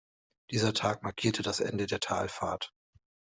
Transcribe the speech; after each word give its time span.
Dieser 0.49 0.73
Tag 0.73 1.03
markierte 1.03 1.43
das 1.43 1.59
Ende 1.59 1.85
der 1.85 1.99
Talfahrt. 1.99 2.73